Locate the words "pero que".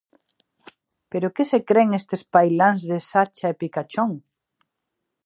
1.11-1.43